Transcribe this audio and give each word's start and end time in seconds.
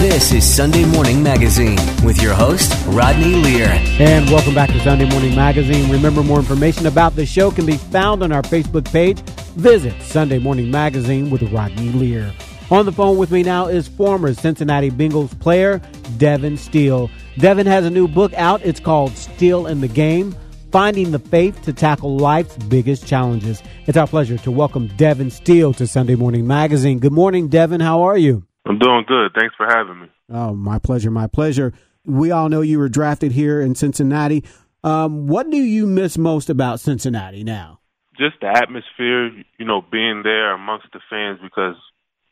This 0.00 0.32
is 0.32 0.50
Sunday 0.50 0.86
Morning 0.86 1.22
Magazine 1.22 1.76
with 2.02 2.22
your 2.22 2.32
host, 2.32 2.72
Rodney 2.86 3.34
Lear. 3.34 3.68
And 3.68 4.30
welcome 4.30 4.54
back 4.54 4.70
to 4.70 4.80
Sunday 4.80 5.04
Morning 5.04 5.36
Magazine. 5.36 5.92
Remember, 5.92 6.22
more 6.22 6.38
information 6.38 6.86
about 6.86 7.16
the 7.16 7.26
show 7.26 7.50
can 7.50 7.66
be 7.66 7.76
found 7.76 8.22
on 8.22 8.32
our 8.32 8.40
Facebook 8.40 8.90
page. 8.90 9.20
Visit 9.56 10.00
Sunday 10.00 10.38
Morning 10.38 10.70
Magazine 10.70 11.28
with 11.28 11.42
Rodney 11.52 11.90
Lear. 11.90 12.32
On 12.70 12.86
the 12.86 12.92
phone 12.92 13.18
with 13.18 13.30
me 13.30 13.42
now 13.42 13.66
is 13.66 13.88
former 13.88 14.32
Cincinnati 14.32 14.90
Bengals 14.90 15.38
player 15.38 15.82
Devon 16.16 16.56
Still. 16.56 17.10
Devon 17.36 17.66
has 17.66 17.84
a 17.84 17.90
new 17.90 18.08
book 18.08 18.32
out. 18.32 18.62
It's 18.64 18.80
called 18.80 19.14
Still 19.18 19.66
in 19.66 19.82
the 19.82 19.88
Game 19.88 20.34
Finding 20.72 21.10
the 21.10 21.18
Faith 21.18 21.60
to 21.64 21.74
Tackle 21.74 22.16
Life's 22.16 22.56
Biggest 22.56 23.06
Challenges. 23.06 23.62
It's 23.86 23.98
our 23.98 24.06
pleasure 24.06 24.38
to 24.38 24.50
welcome 24.50 24.86
Devon 24.96 25.30
Still 25.30 25.74
to 25.74 25.86
Sunday 25.86 26.14
Morning 26.14 26.46
Magazine. 26.46 27.00
Good 27.00 27.12
morning, 27.12 27.48
Devon. 27.48 27.80
How 27.80 28.00
are 28.00 28.16
you? 28.16 28.46
I'm 28.66 28.78
doing 28.78 29.04
good. 29.06 29.32
Thanks 29.38 29.54
for 29.56 29.66
having 29.66 30.00
me. 30.00 30.08
Oh, 30.30 30.54
my 30.54 30.78
pleasure. 30.78 31.10
My 31.10 31.26
pleasure. 31.26 31.72
We 32.04 32.30
all 32.30 32.48
know 32.48 32.60
you 32.60 32.78
were 32.78 32.88
drafted 32.88 33.32
here 33.32 33.60
in 33.60 33.74
Cincinnati. 33.74 34.44
Um, 34.82 35.26
what 35.26 35.50
do 35.50 35.58
you 35.58 35.86
miss 35.86 36.16
most 36.16 36.48
about 36.48 36.80
Cincinnati 36.80 37.44
now? 37.44 37.80
Just 38.18 38.40
the 38.40 38.48
atmosphere, 38.48 39.30
you 39.58 39.64
know, 39.64 39.82
being 39.90 40.22
there 40.22 40.52
amongst 40.52 40.86
the 40.92 41.00
fans 41.08 41.38
because 41.42 41.76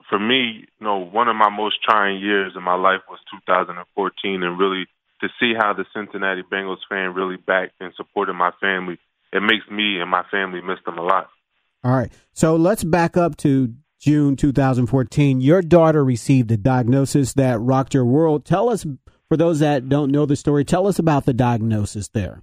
for 0.09 0.19
me, 0.19 0.67
you 0.79 0.85
know, 0.85 0.99
one 0.99 1.29
of 1.29 1.37
my 1.37 1.51
most 1.51 1.83
trying 1.83 2.21
years 2.21 2.53
in 2.57 2.63
my 2.63 2.75
life 2.75 3.01
was 3.09 3.19
2014 3.31 4.43
and 4.43 4.59
really 4.59 4.87
to 5.21 5.29
see 5.41 5.53
how 5.57 5.73
the 5.73 5.85
Cincinnati 5.95 6.43
Bengals 6.43 6.79
fan 6.89 7.15
really 7.15 7.37
backed 7.37 7.75
and 7.81 7.93
supported 7.97 8.35
my 8.35 8.51
family, 8.61 8.99
it 9.33 9.41
makes 9.41 9.69
me 9.71 10.01
and 10.01 10.11
my 10.11 10.25
family 10.31 10.61
miss 10.61 10.79
them 10.85 10.99
a 10.99 11.03
lot. 11.03 11.29
All 11.85 11.93
right. 11.93 12.13
So 12.33 12.57
let's 12.57 12.85
back 12.85 13.17
up 13.17 13.37
to 13.39 13.75
June 13.99 14.37
2014. 14.37 15.41
Your 15.41 15.63
daughter 15.63 16.05
received 16.05 16.51
a 16.51 16.57
diagnosis 16.57 17.33
that 17.35 17.61
rocked 17.61 17.95
your 17.95 18.05
world. 18.05 18.45
Tell 18.45 18.69
us, 18.69 18.87
for 19.29 19.37
those 19.37 19.59
that 19.61 19.89
don't 19.89 20.13
know 20.13 20.27
the 20.27 20.37
story, 20.37 20.65
tell 20.65 20.87
us 20.87 20.99
about 20.99 21.25
the 21.25 21.35
diagnosis 21.35 22.09
there. 22.09 22.43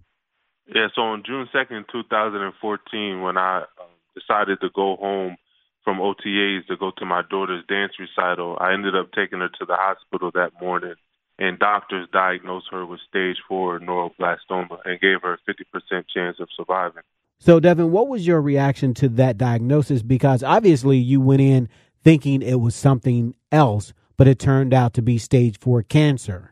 Yeah, 0.67 0.87
so 0.95 1.01
on 1.01 1.23
June 1.25 1.47
2nd, 1.53 1.85
2014, 1.91 3.21
when 3.21 3.37
I 3.37 3.59
um, 3.59 3.87
decided 4.15 4.59
to 4.61 4.69
go 4.75 4.95
home 4.95 5.37
from 5.83 5.99
OTAs 5.99 6.65
to 6.67 6.77
go 6.77 6.91
to 6.97 7.05
my 7.05 7.21
daughter's 7.29 7.63
dance 7.67 7.93
recital, 7.99 8.57
I 8.59 8.73
ended 8.73 8.95
up 8.95 9.11
taking 9.13 9.39
her 9.39 9.49
to 9.49 9.65
the 9.65 9.75
hospital 9.75 10.31
that 10.33 10.59
morning 10.59 10.95
and 11.37 11.59
doctors 11.59 12.07
diagnosed 12.11 12.67
her 12.71 12.85
with 12.85 12.99
stage 13.07 13.37
four 13.47 13.79
neuroblastoma 13.79 14.79
and 14.85 14.99
gave 14.99 15.21
her 15.21 15.33
a 15.33 15.51
50% 15.51 16.05
chance 16.13 16.37
of 16.39 16.47
surviving. 16.55 17.03
So, 17.39 17.59
Devon, 17.59 17.91
what 17.91 18.07
was 18.07 18.25
your 18.25 18.41
reaction 18.41 18.93
to 18.95 19.09
that 19.09 19.37
diagnosis? 19.37 20.01
Because 20.01 20.43
obviously 20.43 20.97
you 20.97 21.21
went 21.21 21.41
in 21.41 21.69
thinking 22.03 22.41
it 22.41 22.59
was 22.59 22.75
something 22.75 23.35
else, 23.51 23.93
but 24.17 24.27
it 24.27 24.39
turned 24.39 24.73
out 24.73 24.93
to 24.95 25.01
be 25.01 25.17
stage 25.17 25.59
four 25.59 25.83
cancer. 25.83 26.51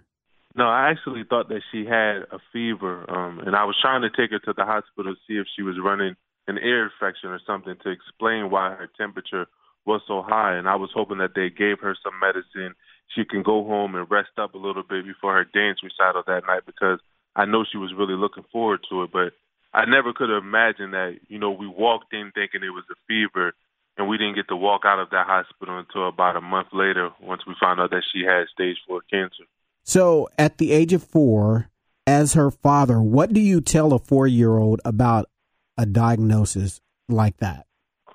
No, 0.56 0.66
I 0.66 0.92
actually 0.92 1.24
thought 1.28 1.50
that 1.50 1.62
she 1.72 1.86
had 1.86 2.28
a 2.32 2.40
fever, 2.52 3.10
um, 3.10 3.40
and 3.40 3.56
I 3.56 3.64
was 3.64 3.76
trying 3.82 4.04
to 4.04 4.10
take 4.10 4.32
her 4.32 4.40
to 4.40 4.54
the 4.56 4.66
hospital 4.66 5.16
to 5.16 5.20
see 5.28 5.40
if 5.40 5.48
she 5.56 5.64
was 5.64 5.76
running 5.84 6.16
an 6.48 6.60
ear 6.60 6.84
infection 6.84 7.30
or 7.30 7.40
something 7.48 7.76
to 7.84 7.90
explain 7.90 8.52
why 8.52 8.70
her 8.76 8.90
temperature 8.98 9.48
was 9.86 10.02
so 10.08 10.22
high. 10.22 10.56
And 10.56 10.68
I 10.68 10.76
was 10.76 10.92
hoping 10.94 11.18
that 11.18 11.34
they 11.34 11.50
gave 11.50 11.80
her 11.80 11.96
some 12.04 12.20
medicine 12.20 12.76
she 13.16 13.26
can 13.26 13.44
go 13.44 13.64
home 13.64 13.96
and 13.96 14.10
rest 14.10 14.38
up 14.38 14.54
a 14.54 14.58
little 14.58 14.84
bit 14.84 15.06
before 15.06 15.34
her 15.34 15.46
dance 15.46 15.80
recital 15.84 16.24
that 16.26 16.48
night 16.48 16.66
because 16.66 17.00
I 17.36 17.46
know 17.46 17.66
she 17.70 17.78
was 17.78 17.94
really 17.98 18.16
looking 18.16 18.46
forward 18.52 18.82
to 18.90 19.04
it. 19.04 19.12
But 19.12 19.34
I 19.74 19.86
never 19.86 20.14
could 20.14 20.30
have 20.30 20.44
imagined 20.44 20.94
that, 20.94 21.18
you 21.28 21.40
know, 21.40 21.52
we 21.52 21.68
walked 21.68 22.14
in 22.14 22.32
thinking 22.36 22.62
it 22.64 22.70
was 22.70 22.86
a 22.92 22.96
fever 23.08 23.54
and 23.98 24.08
we 24.08 24.18
didn't 24.18 24.36
get 24.36 24.48
to 24.50 24.56
walk 24.56 24.82
out 24.86 25.00
of 25.00 25.10
that 25.10 25.26
hospital 25.26 25.80
until 25.80 26.08
about 26.08 26.36
a 26.36 26.42
month 26.42 26.68
later 26.74 27.10
once 27.22 27.42
we 27.48 27.56
found 27.60 27.80
out 27.80 27.90
that 27.92 28.04
she 28.12 28.24
had 28.24 28.46
stage 28.54 28.78
four 28.88 29.02
cancer. 29.10 29.44
So 29.84 30.30
at 30.38 30.58
the 30.58 30.72
age 30.72 30.94
of 30.94 31.04
four, 31.04 31.70
as 32.06 32.34
her 32.34 32.52
father, 32.52 33.02
what 33.02 33.34
do 33.34 33.40
you 33.40 33.62
tell 33.62 33.94
a 33.94 34.00
four 34.00 34.28
year 34.28 34.58
old 34.58 34.82
about 34.86 35.30
a 35.78 35.86
diagnosis 35.86 36.80
like 37.10 37.38
that? 37.38 37.66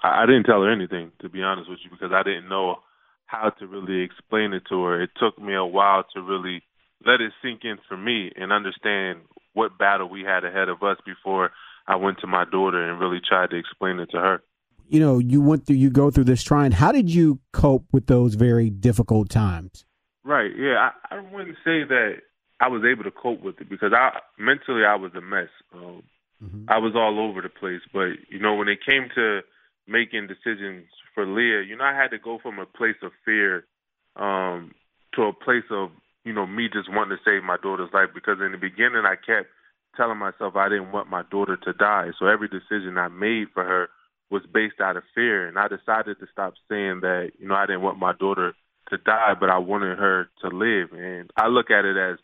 I 0.02 0.26
didn't 0.26 0.44
tell 0.44 0.62
her 0.62 0.70
anything, 0.70 1.10
to 1.20 1.28
be 1.28 1.42
honest 1.42 1.68
with 1.68 1.80
you, 1.82 1.90
because 1.90 2.12
I 2.12 2.22
didn't 2.22 2.48
know 2.48 2.76
how 3.26 3.50
to 3.50 3.66
really 3.66 4.02
explain 4.02 4.52
it 4.52 4.62
to 4.68 4.84
her. 4.84 5.02
It 5.02 5.10
took 5.18 5.38
me 5.38 5.54
a 5.54 5.64
while 5.64 6.04
to 6.14 6.22
really 6.22 6.62
let 7.04 7.20
it 7.20 7.32
sink 7.42 7.60
in 7.64 7.78
for 7.88 7.96
me 7.96 8.32
and 8.36 8.52
understand 8.52 9.20
what 9.54 9.78
battle 9.78 10.08
we 10.08 10.22
had 10.22 10.44
ahead 10.44 10.68
of 10.68 10.82
us 10.82 10.98
before 11.04 11.50
I 11.86 11.96
went 11.96 12.20
to 12.20 12.26
my 12.26 12.44
daughter 12.44 12.82
and 12.82 13.00
really 13.00 13.20
tried 13.26 13.50
to 13.50 13.56
explain 13.56 13.98
it 13.98 14.10
to 14.10 14.18
her. 14.18 14.42
You 14.88 15.00
know, 15.00 15.18
you 15.18 15.40
went 15.40 15.66
through, 15.66 15.76
you 15.76 15.90
go 15.90 16.10
through 16.10 16.24
this 16.24 16.42
trying. 16.42 16.72
How 16.72 16.92
did 16.92 17.10
you 17.10 17.40
cope 17.52 17.86
with 17.92 18.06
those 18.06 18.34
very 18.34 18.70
difficult 18.70 19.28
times? 19.28 19.84
Right. 20.24 20.50
Yeah. 20.56 20.90
I, 21.10 21.16
I 21.16 21.20
wouldn't 21.20 21.56
say 21.64 21.84
that 21.84 22.16
I 22.60 22.68
was 22.68 22.82
able 22.84 23.04
to 23.04 23.10
cope 23.10 23.42
with 23.42 23.60
it 23.60 23.68
because 23.68 23.92
I 23.94 24.18
mentally 24.38 24.84
I 24.84 24.96
was 24.96 25.12
a 25.14 25.20
mess. 25.20 25.48
Um, 25.74 26.02
mm-hmm. 26.42 26.64
I 26.68 26.78
was 26.78 26.94
all 26.94 27.20
over 27.20 27.40
the 27.40 27.48
place. 27.48 27.80
But 27.92 28.16
you 28.30 28.38
know, 28.38 28.54
when 28.54 28.68
it 28.68 28.78
came 28.86 29.08
to 29.14 29.40
making 29.86 30.26
decisions 30.26 30.86
for 31.14 31.26
Leah, 31.26 31.62
you 31.62 31.76
know, 31.76 31.84
I 31.84 31.94
had 31.94 32.08
to 32.08 32.18
go 32.18 32.38
from 32.42 32.58
a 32.58 32.66
place 32.66 32.96
of 33.02 33.12
fear 33.24 33.64
um, 34.16 34.72
to 35.14 35.22
a 35.22 35.32
place 35.32 35.64
of, 35.70 35.90
you 36.28 36.34
know, 36.34 36.46
me 36.46 36.68
just 36.70 36.92
wanting 36.92 37.16
to 37.16 37.24
save 37.24 37.42
my 37.42 37.56
daughter's 37.56 37.88
life 37.94 38.12
because 38.14 38.36
in 38.44 38.52
the 38.52 38.58
beginning 38.60 39.08
I 39.08 39.16
kept 39.16 39.48
telling 39.96 40.18
myself 40.18 40.56
I 40.56 40.68
didn't 40.68 40.92
want 40.92 41.08
my 41.08 41.22
daughter 41.30 41.56
to 41.56 41.72
die. 41.72 42.12
So 42.18 42.26
every 42.26 42.48
decision 42.48 42.98
I 42.98 43.08
made 43.08 43.48
for 43.54 43.64
her 43.64 43.88
was 44.30 44.42
based 44.52 44.80
out 44.80 44.98
of 44.98 45.04
fear. 45.14 45.48
And 45.48 45.58
I 45.58 45.68
decided 45.68 46.20
to 46.20 46.26
stop 46.30 46.52
saying 46.68 47.00
that, 47.00 47.32
you 47.40 47.48
know, 47.48 47.54
I 47.54 47.64
didn't 47.64 47.80
want 47.80 47.98
my 47.98 48.12
daughter 48.12 48.52
to 48.90 48.98
die, 48.98 49.32
but 49.40 49.48
I 49.48 49.56
wanted 49.56 49.96
her 49.96 50.28
to 50.42 50.48
live. 50.48 50.92
And 50.92 51.30
I 51.36 51.48
look 51.48 51.70
at 51.70 51.86
it 51.86 51.96
as 51.96 52.18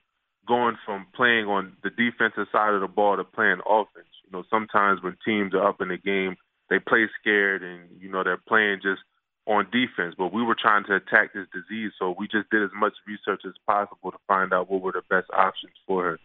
going 0.46 0.76
from 0.84 1.06
playing 1.16 1.46
on 1.46 1.76
the 1.82 1.88
defensive 1.88 2.52
side 2.52 2.74
of 2.74 2.82
the 2.82 2.88
ball 2.88 3.16
to 3.16 3.24
playing 3.24 3.64
offense. 3.66 4.12
You 4.26 4.32
know, 4.32 4.44
sometimes 4.50 5.02
when 5.02 5.16
teams 5.24 5.54
are 5.54 5.66
up 5.66 5.80
in 5.80 5.88
the 5.88 5.96
game, 5.96 6.36
they 6.68 6.78
play 6.78 7.06
scared 7.20 7.62
and 7.62 7.88
you 8.00 8.10
know 8.10 8.24
they're 8.24 8.40
playing 8.48 8.80
just 8.82 9.00
on 9.46 9.66
defense. 9.66 10.14
But 10.16 10.32
we 10.32 10.42
were 10.42 10.56
trying 10.60 10.84
to 10.84 10.96
attack 10.96 11.34
this 11.34 11.46
disease, 11.52 11.92
so 11.98 12.14
we 12.18 12.26
just 12.26 12.50
did 12.50 12.62
as 12.62 12.70
much 12.74 12.92
research 13.06 13.42
as 13.46 13.52
possible 13.66 14.10
to 14.10 14.18
find 14.26 14.52
out 14.52 14.70
what 14.70 14.82
were 14.82 14.92
the 14.92 15.02
best 15.08 15.30
options 15.36 15.72
for 15.86 16.04
her. 16.04 16.18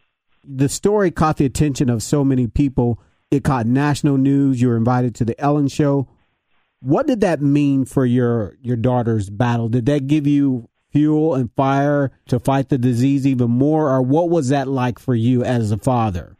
The 0.43 0.69
story 0.69 1.11
caught 1.11 1.37
the 1.37 1.45
attention 1.45 1.89
of 1.89 2.01
so 2.01 2.23
many 2.23 2.47
people. 2.47 2.99
It 3.29 3.43
caught 3.43 3.65
national 3.65 4.17
news. 4.17 4.61
You 4.61 4.69
were 4.69 4.77
invited 4.77 5.15
to 5.15 5.25
the 5.25 5.39
Ellen 5.39 5.67
Show. 5.67 6.07
What 6.81 7.07
did 7.07 7.21
that 7.21 7.41
mean 7.41 7.85
for 7.85 8.05
your 8.05 8.57
your 8.61 8.77
daughter's 8.77 9.29
battle? 9.29 9.67
Did 9.67 9.85
that 9.87 10.07
give 10.07 10.25
you 10.25 10.69
fuel 10.91 11.35
and 11.35 11.51
fire 11.55 12.11
to 12.29 12.39
fight 12.39 12.69
the 12.69 12.77
disease 12.77 13.27
even 13.27 13.51
more, 13.51 13.89
or 13.89 14.01
what 14.01 14.29
was 14.29 14.49
that 14.49 14.67
like 14.67 14.97
for 14.97 15.13
you 15.13 15.43
as 15.43 15.71
a 15.71 15.77
father? 15.77 16.37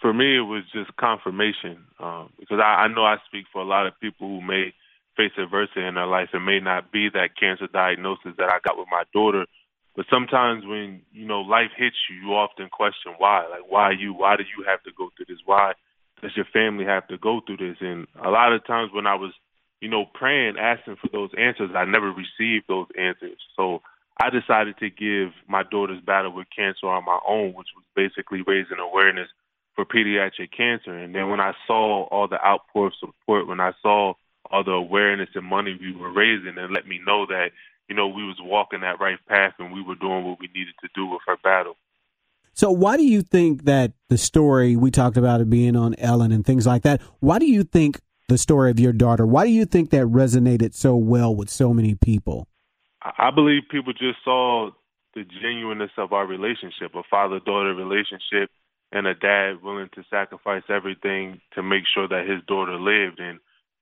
for 0.00 0.14
me, 0.14 0.36
it 0.36 0.40
was 0.40 0.62
just 0.72 0.96
confirmation 0.96 1.84
um, 1.98 2.30
because 2.38 2.58
I, 2.58 2.84
I 2.84 2.88
know 2.88 3.04
I 3.04 3.16
speak 3.26 3.44
for 3.52 3.60
a 3.60 3.66
lot 3.66 3.86
of 3.86 3.98
people 4.00 4.28
who 4.28 4.40
may 4.40 4.72
face 5.20 5.36
adversity 5.36 5.84
in 5.84 5.94
their 5.94 6.06
life. 6.06 6.30
It 6.32 6.40
may 6.40 6.60
not 6.60 6.90
be 6.90 7.08
that 7.12 7.36
cancer 7.38 7.66
diagnosis 7.66 8.32
that 8.38 8.48
I 8.48 8.58
got 8.64 8.78
with 8.78 8.88
my 8.90 9.04
daughter, 9.12 9.44
but 9.94 10.06
sometimes 10.08 10.64
when 10.64 11.02
you 11.12 11.26
know 11.26 11.40
life 11.40 11.72
hits 11.76 11.96
you, 12.08 12.16
you 12.16 12.32
often 12.32 12.68
question 12.70 13.12
why. 13.18 13.46
Like, 13.50 13.68
why 13.68 13.90
you? 13.90 14.14
Why 14.14 14.36
do 14.36 14.44
you 14.44 14.64
have 14.64 14.82
to 14.84 14.90
go 14.96 15.10
through 15.14 15.26
this? 15.28 15.44
Why 15.44 15.72
does 16.22 16.32
your 16.36 16.46
family 16.52 16.86
have 16.86 17.06
to 17.08 17.18
go 17.18 17.40
through 17.44 17.58
this? 17.58 17.76
And 17.80 18.06
a 18.22 18.30
lot 18.30 18.52
of 18.52 18.66
times 18.66 18.92
when 18.94 19.06
I 19.06 19.14
was, 19.14 19.32
you 19.80 19.90
know, 19.90 20.06
praying, 20.14 20.56
asking 20.58 20.96
for 21.02 21.08
those 21.12 21.30
answers, 21.36 21.70
I 21.76 21.84
never 21.84 22.12
received 22.12 22.64
those 22.68 22.86
answers. 22.98 23.38
So 23.56 23.82
I 24.22 24.30
decided 24.30 24.78
to 24.78 24.88
give 24.88 25.32
my 25.48 25.64
daughter's 25.64 26.02
battle 26.02 26.32
with 26.32 26.46
cancer 26.54 26.86
on 26.88 27.04
my 27.04 27.18
own, 27.28 27.52
which 27.52 27.68
was 27.76 27.84
basically 27.94 28.40
raising 28.46 28.78
awareness 28.78 29.28
for 29.74 29.84
pediatric 29.84 30.52
cancer. 30.56 30.96
And 30.96 31.14
then 31.14 31.28
when 31.28 31.40
I 31.40 31.52
saw 31.66 32.04
all 32.04 32.28
the 32.28 32.42
outpour 32.44 32.88
of 32.88 32.92
support, 33.00 33.46
when 33.46 33.60
I 33.60 33.72
saw 33.82 34.14
all 34.50 34.64
the 34.64 34.72
awareness 34.72 35.28
and 35.34 35.44
money 35.44 35.78
we 35.80 35.94
were 35.94 36.12
raising, 36.12 36.58
and 36.58 36.72
let 36.72 36.86
me 36.86 37.00
know 37.04 37.26
that 37.26 37.50
you 37.88 37.94
know 37.94 38.08
we 38.08 38.24
was 38.24 38.36
walking 38.40 38.80
that 38.80 39.00
right 39.00 39.18
path 39.28 39.54
and 39.58 39.72
we 39.72 39.82
were 39.82 39.94
doing 39.94 40.24
what 40.24 40.38
we 40.40 40.48
needed 40.48 40.74
to 40.82 40.88
do 40.94 41.06
with 41.06 41.20
her 41.26 41.36
battle. 41.42 41.76
So 42.52 42.70
why 42.70 42.96
do 42.96 43.04
you 43.04 43.22
think 43.22 43.64
that 43.64 43.92
the 44.08 44.18
story 44.18 44.76
we 44.76 44.90
talked 44.90 45.16
about 45.16 45.40
it 45.40 45.48
being 45.48 45.76
on 45.76 45.94
Ellen 45.98 46.32
and 46.32 46.44
things 46.44 46.66
like 46.66 46.82
that? 46.82 47.00
Why 47.20 47.38
do 47.38 47.46
you 47.46 47.62
think 47.62 48.00
the 48.28 48.38
story 48.38 48.70
of 48.70 48.80
your 48.80 48.92
daughter? 48.92 49.26
Why 49.26 49.44
do 49.44 49.50
you 49.50 49.64
think 49.64 49.90
that 49.90 50.06
resonated 50.06 50.74
so 50.74 50.96
well 50.96 51.34
with 51.34 51.48
so 51.48 51.72
many 51.72 51.94
people? 51.94 52.48
I 53.02 53.30
believe 53.30 53.62
people 53.70 53.92
just 53.92 54.18
saw 54.24 54.70
the 55.14 55.24
genuineness 55.42 55.90
of 55.96 56.12
our 56.12 56.26
relationship, 56.26 56.94
a 56.94 57.02
father 57.10 57.40
daughter 57.40 57.74
relationship, 57.74 58.50
and 58.92 59.06
a 59.06 59.14
dad 59.14 59.62
willing 59.62 59.88
to 59.94 60.04
sacrifice 60.10 60.62
everything 60.68 61.40
to 61.54 61.62
make 61.62 61.84
sure 61.92 62.08
that 62.08 62.28
his 62.28 62.42
daughter 62.46 62.78
lived. 62.78 63.20
And, 63.20 63.38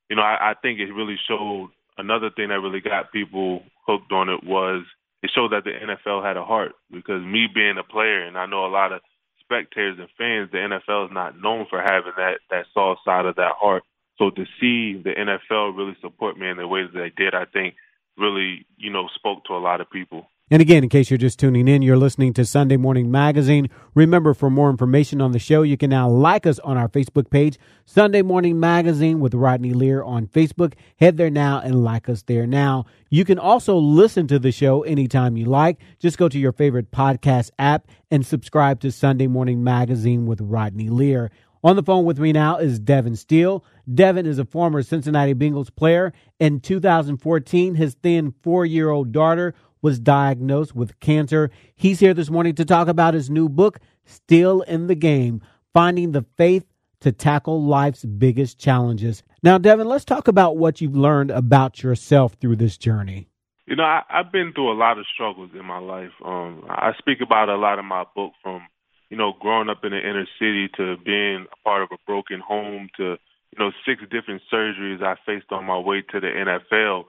you 0.09 0.17
know, 0.17 0.23
I, 0.23 0.51
I 0.51 0.55
think 0.61 0.81
it 0.81 0.93
really 0.93 1.19
showed 1.29 1.71
another 1.97 2.31
thing 2.31 2.49
that 2.49 2.61
really 2.61 2.81
got 2.81 3.13
people 3.13 3.63
hooked 3.87 4.13
on 4.13 4.29
it 4.29 4.45
was 4.45 4.85
it 5.23 5.31
showed 5.35 5.53
that 5.53 5.65
the 5.65 5.71
NFL 5.71 6.25
had 6.25 6.37
a 6.37 6.45
heart 6.45 6.73
because 6.91 7.23
me 7.23 7.47
being 7.53 7.77
a 7.79 7.83
player, 7.83 8.23
and 8.23 8.39
I 8.39 8.47
know 8.47 8.67
a 8.67 8.69
lot 8.71 8.93
of 8.93 9.01
spectators 9.41 9.99
and 9.99 10.09
fans, 10.17 10.51
the 10.53 10.59
NFL 10.59 11.07
is 11.07 11.13
not 11.13 11.41
known 11.41 11.67
for 11.69 11.81
having 11.81 12.13
that, 12.17 12.39
that 12.51 12.67
soft 12.73 13.01
side 13.05 13.27
of 13.27 13.37
that 13.37 13.53
heart. 13.59 13.83
So 14.19 14.31
to 14.31 14.45
see 14.61 15.01
the 15.03 15.15
NFL 15.15 15.77
really 15.77 15.97
support 16.01 16.39
me 16.39 16.49
in 16.49 16.57
the 16.57 16.69
ways 16.69 16.89
that 16.93 16.99
they 16.99 17.25
did, 17.25 17.35
I 17.35 17.45
think 17.47 17.75
really, 18.17 18.67
you 18.77 18.91
know, 18.91 19.09
spoke 19.15 19.45
to 19.45 19.55
a 19.55 19.63
lot 19.63 19.81
of 19.81 19.91
people. 19.91 20.29
And 20.50 20.62
again, 20.62 20.83
in 20.83 20.89
case 20.89 21.11
you're 21.11 21.19
just 21.19 21.39
tuning 21.39 21.69
in, 21.69 21.83
you're 21.83 21.99
listening 21.99 22.33
to 22.35 22.45
Sunday 22.47 22.79
Morning 22.79 23.11
Magazine. 23.11 23.69
Remember, 23.95 24.33
for 24.33 24.49
more 24.49 24.71
information 24.71 25.21
on 25.21 25.33
the 25.33 25.39
show, 25.39 25.61
you 25.61 25.77
can 25.77 25.91
now 25.91 26.09
like 26.09 26.47
us 26.47 26.59
on 26.61 26.79
our 26.79 26.89
Facebook 26.89 27.29
page, 27.29 27.59
Sunday 27.85 28.23
Morning 28.23 28.59
Magazine 28.59 29.21
with 29.21 29.35
Rodney 29.35 29.75
Lear 29.75 30.03
on 30.03 30.27
Facebook. 30.27 30.73
Head 30.97 31.19
there 31.19 31.29
now 31.29 31.61
and 31.61 31.85
like 31.85 32.09
us 32.09 32.23
there 32.23 32.47
now. 32.47 32.87
You 33.11 33.27
can 33.27 33.39
also 33.39 33.77
listen 33.77 34.27
to 34.29 34.39
the 34.39 34.50
show 34.50 34.83
anytime 34.85 35.37
you 35.37 35.45
like. 35.45 35.79
Just 35.99 36.17
go 36.17 36.31
to 36.31 36.39
your 36.39 36.53
favorite 36.53 36.91
podcast 36.91 37.50
app 37.59 37.87
and 38.11 38.25
subscribe 38.25 38.81
to 38.81 38.91
Sunday 38.91 39.27
Morning 39.27 39.62
Magazine 39.62 40.25
with 40.25 40.41
Rodney 40.41 40.89
Lear. 40.89 41.31
On 41.65 41.75
the 41.75 41.83
phone 41.83 42.05
with 42.05 42.21
me 42.21 42.33
now 42.33 42.59
is 42.59 42.79
Devon 42.79 43.17
Still. 43.17 43.65
Devon 43.93 44.27
is 44.27 44.39
a 44.39 44.45
former 44.45 44.83
Cincinnati 44.83 45.35
Bengals 45.35 45.75
player. 45.75 46.12
In 46.39 46.61
2014, 46.61 47.75
his 47.75 47.95
thin 47.95 48.33
four 48.43 48.65
year 48.65 48.91
old 48.91 49.11
daughter 49.11 49.55
was 49.83 49.99
diagnosed 49.99 50.75
with 50.75 50.99
cancer. 51.01 51.51
He's 51.75 52.01
here 52.01 52.15
this 52.15 52.31
morning 52.31 52.55
to 52.57 52.65
talk 52.65 52.89
about 52.89 53.15
his 53.15 53.31
new 53.31 53.49
book, 53.49 53.81
Still 54.05 54.63
in 54.63 54.87
the 54.87 54.95
Game 54.95 55.43
Finding 55.73 56.13
the 56.13 56.25
Faith 56.37 56.65
to 57.01 57.13
Tackle 57.13 57.63
Life's 57.63 58.05
Biggest 58.05 58.59
Challenges. 58.59 59.23
Now, 59.43 59.59
Devon, 59.59 59.89
let's 59.89 60.05
talk 60.05 60.29
about 60.29 60.57
what 60.57 60.81
you've 60.81 60.97
learned 60.97 61.31
about 61.31 61.83
yourself 61.83 62.35
through 62.41 62.57
this 62.57 62.77
journey. 62.77 63.29
You 63.67 63.77
know, 63.77 63.85
I, 63.85 64.03
I've 64.11 64.33
been 64.33 64.53
through 64.55 64.73
a 64.73 64.79
lot 64.79 64.99
of 64.99 65.05
struggles 65.13 65.51
in 65.55 65.65
my 65.65 65.79
life. 65.79 66.11
Um, 66.25 66.65
I 66.69 66.93
speak 66.99 67.19
about 67.21 67.49
a 67.49 67.57
lot 67.57 67.79
in 67.79 67.85
my 67.85 68.05
book 68.17 68.33
from, 68.43 68.63
you 69.11 69.17
know, 69.17 69.35
growing 69.39 69.69
up 69.69 69.85
in 69.85 69.91
the 69.91 69.99
inner 69.99 70.27
city 70.39 70.69
to 70.77 70.97
being 71.05 71.47
a 71.53 71.65
part 71.65 71.83
of 71.83 71.91
a 71.93 71.99
broken 72.07 72.41
home 72.41 72.89
to, 72.97 73.17
you 73.53 73.59
know, 73.59 73.71
six 73.87 74.03
different 74.11 74.43
surgeries 74.53 75.03
I 75.03 75.17
faced 75.27 75.53
on 75.53 75.67
my 75.67 75.79
way 75.79 76.03
to 76.11 76.21
the 76.21 76.27
NFL 76.27 77.05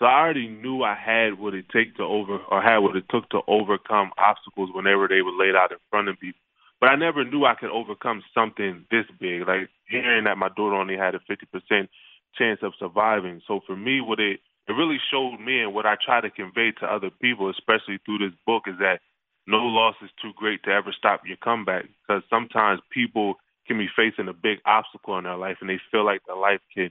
so 0.00 0.06
I 0.06 0.18
already 0.20 0.48
knew 0.48 0.82
I 0.82 0.94
had 0.94 1.38
what 1.38 1.52
it 1.52 1.66
take 1.68 1.96
to 1.96 2.02
over 2.04 2.38
or 2.38 2.62
had 2.62 2.78
what 2.78 2.96
it 2.96 3.04
took 3.10 3.28
to 3.30 3.42
overcome 3.46 4.12
obstacles 4.16 4.70
whenever 4.72 5.06
they 5.06 5.20
were 5.20 5.36
laid 5.38 5.54
out 5.54 5.72
in 5.72 5.78
front 5.90 6.08
of 6.08 6.16
me. 6.22 6.32
But 6.80 6.88
I 6.88 6.96
never 6.96 7.22
knew 7.22 7.44
I 7.44 7.54
could 7.54 7.70
overcome 7.70 8.22
something 8.32 8.86
this 8.90 9.04
big. 9.20 9.46
Like 9.46 9.68
hearing 9.86 10.24
that 10.24 10.38
my 10.38 10.48
daughter 10.48 10.76
only 10.76 10.96
had 10.96 11.14
a 11.14 11.20
50% 11.30 11.88
chance 12.34 12.60
of 12.62 12.72
surviving. 12.78 13.42
So 13.46 13.60
for 13.66 13.76
me, 13.76 14.00
what 14.00 14.18
it 14.18 14.40
it 14.68 14.72
really 14.72 14.98
showed 15.10 15.38
me 15.38 15.60
and 15.60 15.74
what 15.74 15.84
I 15.84 15.96
try 16.02 16.20
to 16.20 16.30
convey 16.30 16.70
to 16.80 16.86
other 16.86 17.10
people, 17.10 17.50
especially 17.50 17.98
through 18.06 18.18
this 18.18 18.38
book, 18.46 18.64
is 18.68 18.78
that 18.78 19.00
no 19.46 19.58
loss 19.58 19.96
is 20.02 20.10
too 20.22 20.32
great 20.36 20.62
to 20.62 20.70
ever 20.70 20.92
stop 20.96 21.22
your 21.26 21.36
comeback. 21.38 21.86
Because 22.06 22.22
sometimes 22.30 22.80
people 22.90 23.34
can 23.66 23.78
be 23.78 23.88
facing 23.94 24.28
a 24.28 24.32
big 24.32 24.58
obstacle 24.64 25.18
in 25.18 25.24
their 25.24 25.36
life 25.36 25.58
and 25.60 25.68
they 25.68 25.80
feel 25.90 26.04
like 26.04 26.22
their 26.26 26.36
life 26.36 26.60
can 26.72 26.90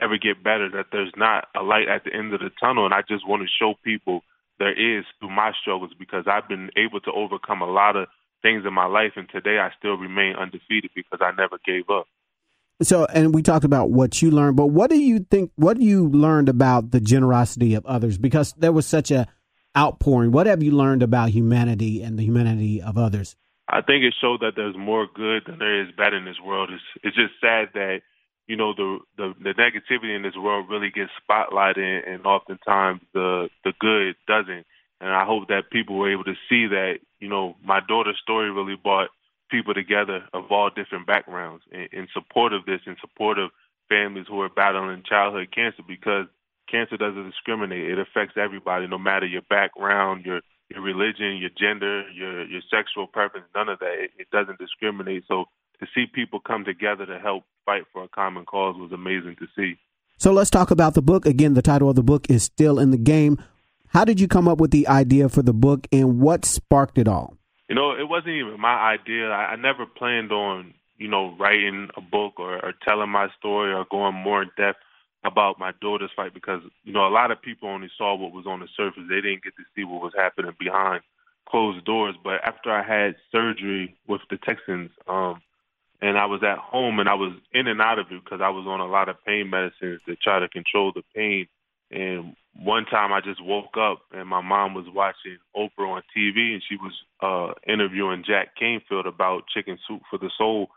ever 0.00 0.18
get 0.18 0.42
better, 0.42 0.70
that 0.70 0.86
there's 0.92 1.12
not 1.16 1.48
a 1.54 1.62
light 1.62 1.88
at 1.88 2.04
the 2.04 2.14
end 2.14 2.32
of 2.34 2.40
the 2.40 2.50
tunnel. 2.60 2.84
And 2.84 2.94
I 2.94 3.02
just 3.02 3.26
want 3.26 3.42
to 3.42 3.48
show 3.48 3.74
people 3.84 4.22
there 4.58 4.72
is 4.72 5.04
through 5.18 5.30
my 5.30 5.52
struggles 5.60 5.92
because 5.98 6.24
I've 6.26 6.48
been 6.48 6.70
able 6.76 7.00
to 7.00 7.12
overcome 7.12 7.62
a 7.62 7.70
lot 7.70 7.96
of 7.96 8.08
things 8.42 8.64
in 8.66 8.72
my 8.72 8.86
life. 8.86 9.12
And 9.16 9.28
today 9.28 9.58
I 9.58 9.70
still 9.78 9.96
remain 9.96 10.36
undefeated 10.36 10.90
because 10.94 11.20
I 11.20 11.32
never 11.36 11.58
gave 11.64 11.90
up. 11.90 12.06
So, 12.82 13.06
and 13.06 13.34
we 13.34 13.42
talked 13.42 13.64
about 13.64 13.90
what 13.90 14.20
you 14.20 14.30
learned, 14.30 14.56
but 14.56 14.66
what 14.66 14.90
do 14.90 14.98
you 14.98 15.20
think, 15.20 15.50
what 15.56 15.80
you 15.80 16.08
learned 16.08 16.50
about 16.50 16.90
the 16.90 17.00
generosity 17.00 17.74
of 17.74 17.86
others? 17.86 18.18
Because 18.18 18.52
there 18.58 18.72
was 18.72 18.86
such 18.86 19.10
a 19.10 19.26
outpouring. 19.76 20.30
What 20.30 20.46
have 20.46 20.62
you 20.62 20.72
learned 20.72 21.02
about 21.02 21.30
humanity 21.30 22.02
and 22.02 22.18
the 22.18 22.24
humanity 22.24 22.82
of 22.82 22.98
others? 22.98 23.34
I 23.68 23.80
think 23.80 24.04
it 24.04 24.14
showed 24.20 24.40
that 24.40 24.52
there's 24.56 24.76
more 24.76 25.06
good 25.12 25.44
than 25.46 25.58
there 25.58 25.82
is 25.82 25.88
bad 25.96 26.14
in 26.14 26.24
this 26.24 26.40
world. 26.44 26.70
It's, 26.70 26.82
it's 27.02 27.16
just 27.16 27.32
sad 27.40 27.70
that 27.74 28.00
you 28.46 28.56
know 28.56 28.74
the, 28.74 28.98
the 29.16 29.34
the 29.42 29.54
negativity 29.54 30.14
in 30.14 30.22
this 30.22 30.36
world 30.36 30.66
really 30.70 30.90
gets 30.90 31.10
spotlighted, 31.28 32.08
and 32.08 32.26
oftentimes 32.26 33.00
the 33.12 33.48
the 33.64 33.72
good 33.80 34.16
doesn't. 34.26 34.66
And 35.00 35.10
I 35.10 35.24
hope 35.26 35.48
that 35.48 35.70
people 35.70 35.96
were 35.96 36.10
able 36.10 36.24
to 36.24 36.34
see 36.48 36.66
that 36.68 36.98
you 37.20 37.28
know 37.28 37.56
my 37.64 37.80
daughter's 37.80 38.18
story 38.22 38.50
really 38.50 38.76
brought 38.76 39.10
people 39.50 39.74
together 39.74 40.24
of 40.32 40.50
all 40.50 40.70
different 40.70 41.06
backgrounds 41.06 41.62
in, 41.70 41.88
in 41.92 42.08
support 42.12 42.52
of 42.52 42.66
this, 42.66 42.80
in 42.86 42.96
support 43.00 43.38
of 43.38 43.50
families 43.88 44.26
who 44.28 44.40
are 44.40 44.48
battling 44.48 45.02
childhood 45.08 45.48
cancer, 45.54 45.82
because 45.86 46.26
cancer 46.70 46.96
doesn't 46.96 47.30
discriminate. 47.30 47.90
It 47.90 47.98
affects 47.98 48.36
everybody, 48.36 48.86
no 48.86 48.98
matter 48.98 49.26
your 49.26 49.42
background, 49.42 50.24
your 50.24 50.40
your 50.68 50.82
religion, 50.82 51.36
your 51.36 51.50
gender, 51.56 52.08
your 52.10 52.44
your 52.44 52.62
sexual 52.70 53.06
preference. 53.06 53.46
None 53.54 53.68
of 53.68 53.78
that. 53.80 53.94
It, 54.04 54.10
it 54.18 54.30
doesn't 54.30 54.58
discriminate. 54.58 55.24
So 55.28 55.46
to 55.80 55.86
see 55.94 56.06
people 56.06 56.40
come 56.40 56.64
together 56.64 57.06
to 57.06 57.18
help 57.18 57.44
fight 57.64 57.84
for 57.92 58.04
a 58.04 58.08
common 58.08 58.44
cause 58.44 58.76
was 58.76 58.92
amazing 58.92 59.36
to 59.36 59.46
see. 59.56 59.78
So 60.18 60.32
let's 60.32 60.50
talk 60.50 60.70
about 60.70 60.94
the 60.94 61.02
book. 61.02 61.26
Again, 61.26 61.54
the 61.54 61.62
title 61.62 61.90
of 61.90 61.96
the 61.96 62.02
book 62.02 62.30
is 62.30 62.42
Still 62.42 62.78
in 62.78 62.90
the 62.90 62.96
Game. 62.96 63.42
How 63.88 64.04
did 64.04 64.20
you 64.20 64.28
come 64.28 64.48
up 64.48 64.58
with 64.58 64.70
the 64.70 64.88
idea 64.88 65.28
for 65.28 65.42
the 65.42 65.52
book 65.52 65.86
and 65.92 66.20
what 66.20 66.44
sparked 66.44 66.98
it 66.98 67.08
all? 67.08 67.36
You 67.68 67.74
know, 67.74 67.92
it 67.92 68.08
wasn't 68.08 68.34
even 68.34 68.60
my 68.60 68.74
idea. 68.74 69.28
I, 69.28 69.52
I 69.52 69.56
never 69.56 69.86
planned 69.86 70.32
on, 70.32 70.74
you 70.96 71.08
know, 71.08 71.36
writing 71.38 71.88
a 71.96 72.00
book 72.00 72.34
or, 72.38 72.64
or 72.64 72.74
telling 72.84 73.10
my 73.10 73.28
story 73.38 73.72
or 73.72 73.84
going 73.90 74.14
more 74.14 74.42
in 74.42 74.50
depth 74.56 74.78
about 75.24 75.58
my 75.58 75.72
daughter's 75.80 76.10
fight 76.14 76.32
because, 76.32 76.62
you 76.84 76.92
know, 76.92 77.06
a 77.06 77.10
lot 77.10 77.30
of 77.30 77.42
people 77.42 77.68
only 77.68 77.90
saw 77.98 78.14
what 78.14 78.32
was 78.32 78.46
on 78.46 78.60
the 78.60 78.68
surface. 78.76 79.02
They 79.08 79.16
didn't 79.16 79.42
get 79.42 79.56
to 79.56 79.64
see 79.74 79.84
what 79.84 80.02
was 80.02 80.12
happening 80.16 80.52
behind 80.58 81.02
closed 81.48 81.84
doors. 81.84 82.14
But 82.22 82.44
after 82.44 82.70
I 82.70 82.82
had 82.82 83.16
surgery 83.32 83.96
with 84.06 84.20
the 84.30 84.36
Texans, 84.38 84.90
um, 85.08 85.40
and 86.00 86.18
I 86.18 86.26
was 86.26 86.42
at 86.42 86.58
home 86.58 86.98
and 86.98 87.08
I 87.08 87.14
was 87.14 87.32
in 87.52 87.66
and 87.66 87.80
out 87.80 87.98
of 87.98 88.06
it 88.10 88.22
because 88.22 88.40
I 88.42 88.50
was 88.50 88.66
on 88.66 88.80
a 88.80 88.86
lot 88.86 89.08
of 89.08 89.24
pain 89.24 89.50
medicines 89.50 90.00
to 90.06 90.16
try 90.16 90.38
to 90.38 90.48
control 90.48 90.92
the 90.94 91.02
pain. 91.14 91.46
And 91.90 92.34
one 92.54 92.84
time 92.84 93.12
I 93.12 93.20
just 93.20 93.42
woke 93.42 93.76
up 93.78 94.02
and 94.12 94.28
my 94.28 94.40
mom 94.40 94.74
was 94.74 94.86
watching 94.92 95.38
Oprah 95.56 95.96
on 95.96 96.02
TV 96.16 96.52
and 96.52 96.62
she 96.68 96.76
was 96.76 96.92
uh 97.22 97.54
interviewing 97.70 98.24
Jack 98.26 98.56
Canfield 98.58 99.06
about 99.06 99.48
chicken 99.54 99.78
soup 99.88 100.02
for 100.10 100.18
the 100.18 100.30
soul. 100.36 100.68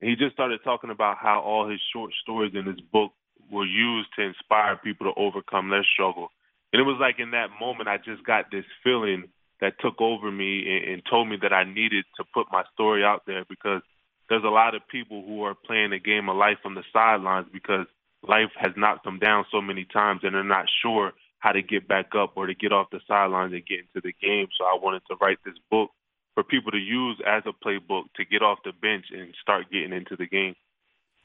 And 0.00 0.10
he 0.10 0.16
just 0.16 0.34
started 0.34 0.60
talking 0.62 0.90
about 0.90 1.16
how 1.18 1.40
all 1.40 1.68
his 1.68 1.80
short 1.92 2.12
stories 2.22 2.52
in 2.54 2.66
his 2.66 2.80
book 2.80 3.12
were 3.50 3.64
used 3.64 4.08
to 4.16 4.22
inspire 4.22 4.76
people 4.76 5.06
to 5.06 5.18
overcome 5.18 5.70
their 5.70 5.86
struggle. 5.94 6.28
And 6.72 6.80
it 6.80 6.84
was 6.84 6.98
like 7.00 7.18
in 7.18 7.30
that 7.30 7.48
moment 7.60 7.88
I 7.88 7.96
just 7.96 8.24
got 8.24 8.50
this 8.50 8.64
feeling 8.84 9.28
that 9.60 9.80
took 9.80 10.00
over 10.00 10.30
me 10.30 10.66
and, 10.68 10.94
and 10.94 11.02
told 11.08 11.28
me 11.28 11.36
that 11.40 11.52
I 11.52 11.64
needed 11.64 12.04
to 12.16 12.24
put 12.34 12.46
my 12.52 12.64
story 12.74 13.04
out 13.04 13.22
there 13.26 13.44
because 13.48 13.80
there's 14.28 14.44
a 14.44 14.48
lot 14.48 14.74
of 14.74 14.86
people 14.88 15.24
who 15.26 15.42
are 15.42 15.54
playing 15.54 15.90
the 15.90 15.98
game 15.98 16.28
of 16.28 16.36
life 16.36 16.58
on 16.64 16.74
the 16.74 16.82
sidelines 16.92 17.46
because 17.52 17.86
life 18.26 18.50
has 18.56 18.72
knocked 18.76 19.04
them 19.04 19.18
down 19.18 19.44
so 19.52 19.60
many 19.60 19.84
times 19.84 20.20
and 20.22 20.34
they're 20.34 20.44
not 20.44 20.66
sure 20.82 21.12
how 21.38 21.52
to 21.52 21.62
get 21.62 21.86
back 21.86 22.14
up 22.16 22.32
or 22.36 22.46
to 22.46 22.54
get 22.54 22.72
off 22.72 22.88
the 22.90 23.00
sidelines 23.06 23.52
and 23.52 23.66
get 23.66 23.80
into 23.80 24.00
the 24.02 24.14
game. 24.20 24.48
So 24.58 24.64
I 24.64 24.78
wanted 24.82 25.02
to 25.08 25.16
write 25.20 25.38
this 25.44 25.54
book 25.70 25.90
for 26.34 26.42
people 26.42 26.72
to 26.72 26.78
use 26.78 27.20
as 27.26 27.42
a 27.46 27.52
playbook 27.66 28.04
to 28.16 28.24
get 28.24 28.42
off 28.42 28.58
the 28.64 28.72
bench 28.72 29.06
and 29.12 29.34
start 29.40 29.70
getting 29.70 29.92
into 29.92 30.16
the 30.16 30.26
game. 30.26 30.54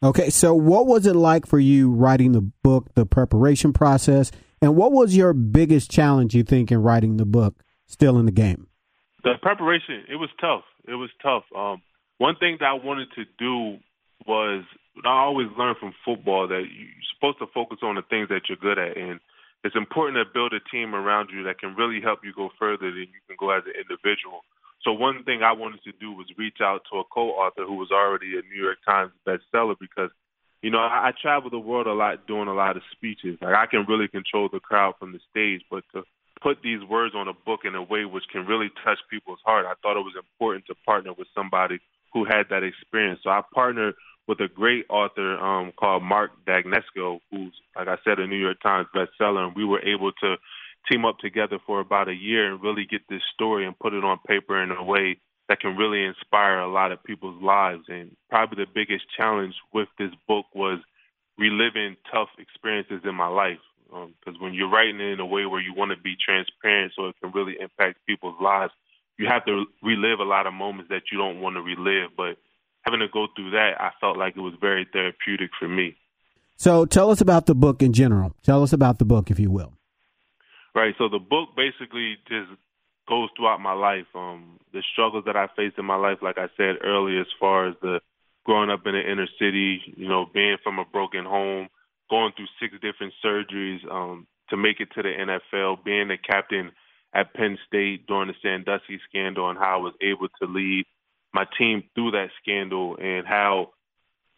Okay, 0.04 0.30
so 0.30 0.54
what 0.54 0.88
was 0.88 1.06
it 1.06 1.16
like 1.16 1.46
for 1.46 1.60
you 1.60 1.92
writing 1.92 2.32
the 2.32 2.42
book, 2.42 2.94
the 2.96 3.06
preparation 3.06 3.72
process, 3.72 4.32
and 4.62 4.76
what 4.76 4.92
was 4.92 5.16
your 5.16 5.34
biggest 5.34 5.92
challenge 5.92 6.34
you 6.34 6.44
think 6.44 6.72
in 6.72 6.82
writing 6.82 7.18
the 7.18 7.26
book, 7.26 7.64
Still 7.86 8.18
in 8.18 8.26
the 8.26 8.32
Game? 8.32 8.68
The 9.24 9.34
preparation, 9.42 10.06
it 10.10 10.16
was 10.16 10.30
tough. 10.40 10.64
It 10.88 10.96
was 10.96 11.10
tough. 11.22 11.44
Um, 11.56 11.82
one 12.22 12.36
thing 12.36 12.58
that 12.60 12.70
I 12.70 12.78
wanted 12.78 13.10
to 13.18 13.26
do 13.42 13.82
was 14.28 14.62
I 15.04 15.26
always 15.26 15.48
learned 15.58 15.78
from 15.82 15.98
football 16.06 16.48
that 16.48 16.70
you're 16.70 17.10
supposed 17.18 17.40
to 17.40 17.50
focus 17.50 17.80
on 17.82 17.96
the 17.96 18.06
things 18.06 18.30
that 18.30 18.46
you're 18.46 18.62
good 18.62 18.78
at, 18.78 18.96
and 18.96 19.20
it's 19.66 19.76
important 19.76 20.22
to 20.22 20.32
build 20.32 20.54
a 20.54 20.62
team 20.70 20.94
around 20.94 21.34
you 21.34 21.42
that 21.50 21.58
can 21.58 21.74
really 21.74 22.00
help 22.00 22.20
you 22.24 22.30
go 22.30 22.54
further 22.60 22.94
than 22.94 23.10
you 23.10 23.22
can 23.26 23.38
go 23.42 23.50
as 23.50 23.66
an 23.66 23.74
individual. 23.74 24.46
So 24.86 24.94
one 24.94 25.24
thing 25.24 25.42
I 25.42 25.54
wanted 25.54 25.82
to 25.82 25.94
do 25.98 26.14
was 26.14 26.30
reach 26.38 26.62
out 26.62 26.86
to 26.92 27.00
a 27.00 27.04
co-author 27.10 27.66
who 27.66 27.74
was 27.74 27.90
already 27.90 28.38
a 28.38 28.46
New 28.54 28.62
York 28.62 28.78
Times 28.86 29.14
bestseller 29.26 29.74
because, 29.80 30.10
you 30.62 30.70
know, 30.70 30.82
I, 30.82 31.10
I 31.10 31.12
travel 31.20 31.50
the 31.50 31.58
world 31.58 31.88
a 31.88 31.94
lot 31.94 32.28
doing 32.28 32.48
a 32.48 32.54
lot 32.54 32.78
of 32.78 32.84
speeches. 32.92 33.38
Like 33.42 33.56
I 33.56 33.66
can 33.66 33.86
really 33.90 34.08
control 34.08 34.50
the 34.52 34.60
crowd 34.60 34.94
from 35.00 35.14
the 35.14 35.22
stage, 35.30 35.62
but 35.70 35.84
to 35.94 36.04
put 36.42 36.62
these 36.62 36.82
words 36.86 37.14
on 37.16 37.28
a 37.28 37.34
book 37.34 37.62
in 37.66 37.74
a 37.74 37.82
way 37.82 38.06
which 38.06 38.26
can 38.32 38.46
really 38.46 38.70
touch 38.86 38.98
people's 39.10 39.42
heart, 39.46 39.66
I 39.66 39.74
thought 39.82 39.98
it 39.98 40.06
was 40.06 40.18
important 40.18 40.66
to 40.68 40.76
partner 40.86 41.14
with 41.14 41.28
somebody 41.34 41.80
who 42.14 42.26
had 42.26 42.48
that 42.50 42.64
experience. 42.64 43.20
So 43.24 43.30
I 43.30 43.42
partnered 43.54 43.96
with 44.28 44.40
a 44.40 44.48
great 44.48 44.86
author 44.90 45.38
um, 45.38 45.72
called 45.78 46.04
Mark 46.04 46.32
Dagostino, 46.46 47.20
who's, 47.32 47.54
like 47.76 47.88
I 47.88 47.98
said, 48.04 48.20
a 48.20 48.28
New 48.28 48.38
York 48.38 48.62
Times 48.62 48.88
bestseller, 48.96 49.48
and 49.48 49.56
we 49.56 49.66
were 49.66 49.82
able 49.82 50.12
to 50.24 50.36
team 50.90 51.06
up 51.06 51.18
together 51.20 51.60
for 51.66 51.80
about 51.80 52.08
a 52.10 52.14
year 52.14 52.52
and 52.52 52.62
really 52.62 52.86
get 52.90 53.02
this 53.10 53.22
story 53.34 53.66
and 53.66 53.78
put 53.78 53.94
it 53.94 54.04
on 54.04 54.20
paper 54.28 54.62
in 54.62 54.72
a 54.72 54.84
way 54.84 55.18
that 55.50 55.60
can 55.60 55.76
really 55.76 56.04
inspire 56.04 56.60
a 56.60 56.72
lot 56.72 56.92
of 56.92 57.04
people's 57.04 57.42
lives. 57.42 57.84
And 57.88 58.16
probably 58.30 58.64
the 58.64 58.72
biggest 58.74 59.06
challenge 59.18 59.54
with 59.74 59.90
this 60.00 60.12
book 60.28 60.46
was 60.54 60.80
reliving 61.38 61.98
tough 62.12 62.30
experiences 62.38 63.02
in 63.04 63.16
my 63.16 63.28
life. 63.28 63.60
Because 63.90 64.36
um, 64.36 64.40
when 64.40 64.54
you're 64.54 64.70
writing 64.70 65.02
it 65.02 65.14
in 65.14 65.20
a 65.20 65.26
way 65.26 65.46
where 65.46 65.60
you 65.60 65.74
want 65.76 65.92
to 65.92 66.02
be 66.02 66.16
transparent 66.16 66.94
so 66.96 67.08
it 67.08 67.16
can 67.22 67.32
really 67.34 67.58
impact 67.60 67.98
people's 68.08 68.40
lives, 68.42 68.72
you 69.18 69.28
have 69.28 69.46
to 69.46 69.66
relive 69.84 70.20
a 70.20 70.24
lot 70.24 70.48
of 70.48 70.54
moments 70.54 70.90
that 70.90 71.04
you 71.12 71.18
don't 71.18 71.42
want 71.42 71.56
to 71.56 71.62
relive. 71.62 72.12
But 72.16 72.38
having 72.84 73.00
to 73.00 73.08
go 73.12 73.28
through 73.36 73.52
that, 73.52 73.74
I 73.80 73.92
felt 74.00 74.18
like 74.18 74.36
it 74.36 74.42
was 74.42 74.54
very 74.60 74.88
therapeutic 74.92 75.52
for 75.60 75.68
me. 75.68 75.96
So 76.58 76.86
tell 76.86 77.10
us 77.10 77.22
about 77.22 77.46
the 77.46 77.56
book 77.56 77.82
in 77.82 77.94
general. 77.94 78.36
Tell 78.44 78.64
us 78.64 78.74
about 78.74 79.00
the 79.00 79.06
book, 79.06 79.32
if 79.32 79.40
you 79.40 79.50
will. 79.50 79.74
Right. 80.74 80.94
So 80.98 81.10
the 81.10 81.20
book 81.20 81.50
basically 81.56 82.18
just 82.28 82.50
goes 83.08 83.30
throughout 83.36 83.60
my 83.60 83.74
life. 83.74 84.06
Um, 84.16 84.60
the 84.74 84.84
struggles 84.94 85.26
that 85.26 85.36
I 85.36 85.48
faced 85.56 85.78
in 85.78 85.86
my 85.86 85.98
life, 85.98 86.20
like 86.22 86.38
I 86.38 86.48
said 86.56 86.78
earlier, 86.84 87.22
as 87.22 87.28
far 87.40 87.68
as 87.68 87.76
the 87.82 88.00
growing 88.46 88.70
up 88.70 88.86
in 88.86 88.94
the 88.94 89.02
inner 89.02 89.28
city, 89.38 89.82
you 89.98 90.08
know, 90.08 90.26
being 90.34 90.58
from 90.64 90.80
a 90.80 90.86
broken 90.86 91.26
home, 91.26 91.68
going 92.10 92.32
through 92.36 92.48
six 92.60 92.74
different 92.82 93.14
surgeries 93.24 93.80
um, 93.92 94.28
to 94.50 94.58
make 94.58 94.80
it 94.80 94.90
to 94.96 95.02
the 95.02 95.10
NFL, 95.10 95.84
being 95.84 96.08
the 96.08 96.18
captain 96.18 96.72
at 97.14 97.34
Penn 97.34 97.58
State 97.68 98.08
during 98.08 98.28
the 98.28 98.36
Sandusky 98.42 99.00
scandal, 99.10 99.50
and 99.50 99.60
how 99.60 99.76
I 99.80 99.82
was 99.82 99.94
able 100.02 100.28
to 100.42 100.48
lead 100.48 100.86
my 101.34 101.46
team 101.58 101.84
through 101.96 102.12
that 102.12 102.30
scandal, 102.42 102.98
and 103.02 103.26
how 103.26 103.72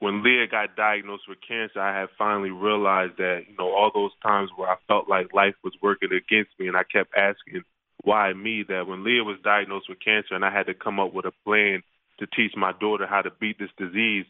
when 0.04 0.22
Leah 0.22 0.48
got 0.48 0.76
diagnosed 0.76 1.30
with 1.30 1.38
cancer, 1.48 1.80
I 1.80 1.98
had 1.98 2.10
finally 2.18 2.52
realized 2.52 3.18
that, 3.20 3.44
you 3.48 3.56
know, 3.58 3.72
all 3.72 3.90
those 3.94 4.12
times 4.22 4.50
where 4.54 4.70
I 4.70 4.76
felt 4.86 5.08
like 5.08 5.34
life 5.34 5.56
was 5.64 5.74
working 5.82 6.10
against 6.12 6.52
me 6.60 6.68
and 6.68 6.76
I 6.76 6.84
kept 6.84 7.16
asking, 7.16 7.64
why 8.04 8.34
me, 8.34 8.66
that 8.68 8.86
when 8.86 9.06
Leah 9.06 9.24
was 9.24 9.38
diagnosed 9.46 9.88
with 9.88 10.04
cancer 10.04 10.36
and 10.36 10.44
I 10.44 10.52
had 10.52 10.66
to 10.66 10.74
come 10.74 11.00
up 11.00 11.14
with 11.14 11.24
a 11.24 11.32
plan 11.46 11.84
to 12.20 12.28
teach 12.28 12.52
my 12.58 12.74
daughter 12.74 13.08
how 13.08 13.22
to 13.22 13.32
beat 13.40 13.58
this 13.60 13.72
disease, 13.78 14.26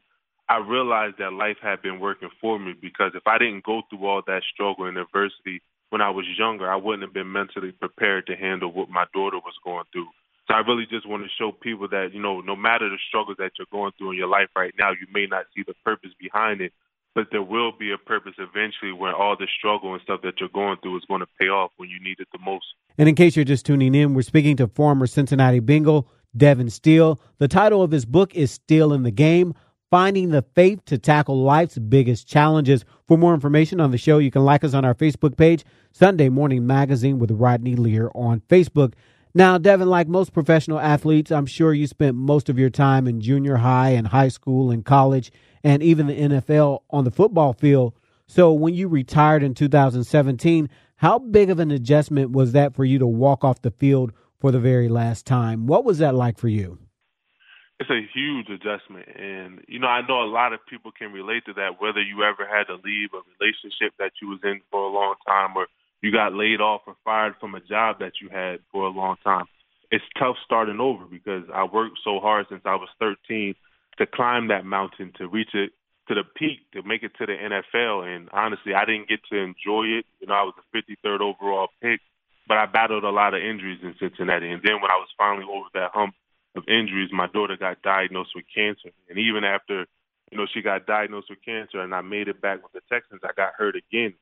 I 0.47 0.57
realized 0.57 1.15
that 1.17 1.33
life 1.33 1.57
had 1.59 1.81
been 1.81 1.99
working 1.99 2.29
for 2.39 2.59
me 2.59 2.75
because 2.79 3.13
if 3.15 3.25
I 3.25 3.39
didn't 3.39 3.63
go 3.63 3.81
through 3.89 4.05
all 4.05 4.21
that 4.27 4.43
struggle 4.53 4.85
and 4.85 4.97
adversity 4.97 5.63
when 5.93 6.01
I 6.01 6.09
was 6.09 6.25
younger, 6.39 6.67
I 6.67 6.75
wouldn't 6.75 7.03
have 7.03 7.13
been 7.13 7.31
mentally 7.31 7.71
prepared 7.71 8.25
to 8.25 8.35
handle 8.35 8.73
what 8.73 8.89
my 8.89 9.05
daughter 9.13 9.37
was 9.37 9.53
going 9.63 9.85
through. 9.93 10.07
So 10.47 10.55
I 10.55 10.61
really 10.61 10.87
just 10.89 11.07
want 11.07 11.21
to 11.21 11.29
show 11.37 11.51
people 11.51 11.87
that, 11.89 12.09
you 12.13 12.19
know, 12.19 12.41
no 12.41 12.55
matter 12.55 12.89
the 12.89 12.97
struggles 13.07 13.37
that 13.37 13.51
you're 13.59 13.67
going 13.71 13.91
through 13.99 14.13
in 14.13 14.17
your 14.17 14.27
life 14.27 14.49
right 14.55 14.73
now, 14.77 14.89
you 14.89 15.05
may 15.13 15.27
not 15.27 15.45
see 15.55 15.61
the 15.65 15.75
purpose 15.85 16.09
behind 16.19 16.61
it, 16.61 16.73
but 17.13 17.27
there 17.31 17.43
will 17.43 17.71
be 17.77 17.91
a 17.91 17.99
purpose 17.99 18.33
eventually 18.39 18.91
when 18.91 19.13
all 19.13 19.37
the 19.37 19.47
struggle 19.55 19.93
and 19.93 20.01
stuff 20.01 20.21
that 20.23 20.39
you're 20.39 20.49
going 20.49 20.77
through 20.81 20.97
is 20.97 21.05
going 21.07 21.21
to 21.21 21.27
pay 21.39 21.45
off 21.45 21.69
when 21.77 21.89
you 21.89 22.01
need 22.03 22.19
it 22.19 22.27
the 22.33 22.39
most. 22.43 22.65
And 22.97 23.07
in 23.07 23.13
case 23.13 23.35
you're 23.35 23.45
just 23.45 23.67
tuning 23.67 23.93
in, 23.93 24.15
we're 24.15 24.23
speaking 24.23 24.57
to 24.57 24.67
former 24.67 25.05
Cincinnati 25.05 25.59
Bengal 25.59 26.09
Devon 26.35 26.71
Still. 26.71 27.21
The 27.37 27.47
title 27.47 27.83
of 27.83 27.91
his 27.91 28.05
book 28.05 28.33
is 28.33 28.49
Still 28.49 28.93
in 28.93 29.03
the 29.03 29.11
Game 29.11 29.53
Finding 29.93 30.29
the 30.29 30.41
Faith 30.55 30.83
to 30.85 30.97
Tackle 30.97 31.43
Life's 31.43 31.77
Biggest 31.77 32.27
Challenges. 32.27 32.83
For 33.07 33.15
more 33.15 33.35
information 33.35 33.79
on 33.79 33.91
the 33.91 33.99
show, 33.99 34.17
you 34.17 34.31
can 34.31 34.43
like 34.43 34.63
us 34.63 34.73
on 34.73 34.83
our 34.83 34.95
Facebook 34.95 35.37
page, 35.37 35.63
Sunday 35.91 36.29
Morning 36.29 36.65
Magazine 36.65 37.19
with 37.19 37.29
Rodney 37.29 37.75
Lear 37.75 38.09
on 38.15 38.39
Facebook. 38.49 38.95
Now, 39.35 39.59
Devon, 39.59 39.87
like 39.87 40.07
most 40.07 40.33
professional 40.33 40.79
athletes, 40.79 41.31
I'm 41.31 41.45
sure 41.45 41.75
you 41.75 41.85
spent 41.85 42.15
most 42.15 42.49
of 42.49 42.57
your 42.57 42.71
time 42.71 43.07
in 43.07 43.21
junior 43.21 43.57
high 43.57 43.89
and 43.89 44.07
high 44.07 44.29
school 44.29 44.71
and 44.71 44.83
college 44.83 45.31
and 45.63 45.83
even 45.83 46.07
the 46.07 46.15
NFL 46.15 46.79
on 46.89 47.03
the 47.03 47.11
football 47.11 47.53
field. 47.53 47.93
So 48.25 48.51
when 48.51 48.73
you 48.73 48.87
retired 48.87 49.43
in 49.43 49.53
2017, 49.53 50.69
how 50.95 51.19
big 51.19 51.51
of 51.51 51.59
an 51.59 51.69
adjustment 51.69 52.31
was 52.31 52.53
that 52.53 52.73
for 52.73 52.83
you 52.83 52.97
to 52.97 53.05
walk 53.05 53.43
off 53.43 53.61
the 53.61 53.69
field 53.69 54.11
for 54.41 54.51
the 54.51 54.59
very 54.59 54.89
last 54.89 55.27
time? 55.27 55.67
What 55.67 55.85
was 55.85 55.99
that 55.99 56.15
like 56.15 56.39
for 56.39 56.47
you? 56.47 56.79
It's 57.79 57.89
a 57.89 58.07
huge 58.13 58.49
adjustment. 58.49 59.07
And, 59.15 59.61
you 59.67 59.79
know, 59.79 59.87
I 59.87 60.05
know 60.07 60.21
a 60.23 60.29
lot 60.29 60.53
of 60.53 60.59
people 60.69 60.91
can 60.91 61.11
relate 61.11 61.45
to 61.45 61.53
that, 61.53 61.81
whether 61.81 62.01
you 62.01 62.23
ever 62.23 62.47
had 62.47 62.65
to 62.67 62.75
leave 62.75 63.09
a 63.13 63.21
relationship 63.39 63.93
that 63.99 64.11
you 64.21 64.29
was 64.29 64.39
in 64.43 64.61
for 64.71 64.87
a 64.87 64.93
long 64.93 65.15
time 65.27 65.57
or 65.57 65.67
you 66.01 66.11
got 66.11 66.33
laid 66.33 66.61
off 66.61 66.81
or 66.85 66.95
fired 67.03 67.33
from 67.39 67.55
a 67.55 67.61
job 67.61 67.99
that 67.99 68.13
you 68.21 68.29
had 68.29 68.59
for 68.71 68.85
a 68.85 68.89
long 68.89 69.15
time. 69.23 69.45
It's 69.89 70.03
tough 70.19 70.35
starting 70.45 70.79
over 70.79 71.05
because 71.05 71.43
I 71.53 71.63
worked 71.63 71.99
so 72.03 72.19
hard 72.19 72.45
since 72.49 72.61
I 72.65 72.75
was 72.75 72.89
13 72.99 73.55
to 73.97 74.05
climb 74.05 74.47
that 74.47 74.65
mountain, 74.65 75.13
to 75.17 75.27
reach 75.27 75.53
it 75.53 75.71
to 76.07 76.15
the 76.15 76.23
peak, 76.23 76.59
to 76.73 76.83
make 76.83 77.03
it 77.03 77.11
to 77.19 77.25
the 77.25 77.33
NFL. 77.33 78.03
And 78.03 78.29
honestly, 78.33 78.73
I 78.73 78.85
didn't 78.85 79.07
get 79.07 79.19
to 79.31 79.37
enjoy 79.37 79.99
it. 79.99 80.05
You 80.19 80.27
know, 80.27 80.33
I 80.33 80.43
was 80.43 80.55
the 80.57 80.81
53rd 80.81 81.21
overall 81.21 81.67
pick, 81.81 82.01
but 82.47 82.57
I 82.57 82.65
battled 82.65 83.03
a 83.03 83.09
lot 83.09 83.33
of 83.33 83.41
injuries 83.41 83.79
in 83.81 83.95
Cincinnati. 83.99 84.51
And 84.51 84.61
then 84.63 84.81
when 84.81 84.91
I 84.91 84.99
was 84.99 85.07
finally 85.17 85.45
over 85.49 85.67
that 85.73 85.91
hump 85.93 86.15
of 86.63 86.73
injuries, 86.73 87.09
my 87.11 87.27
daughter 87.27 87.57
got 87.57 87.81
diagnosed 87.81 88.31
with 88.35 88.45
cancer. 88.53 88.89
And 89.09 89.19
even 89.19 89.43
after, 89.43 89.85
you 90.31 90.37
know, 90.37 90.47
she 90.53 90.61
got 90.61 90.85
diagnosed 90.85 91.27
with 91.29 91.43
cancer 91.43 91.79
and 91.81 91.93
I 91.93 92.01
made 92.01 92.27
it 92.27 92.41
back 92.41 92.63
with 92.63 92.73
the 92.73 92.81
Texans, 92.91 93.21
I 93.23 93.31
got 93.35 93.53
hurt 93.57 93.75
again. 93.75 94.13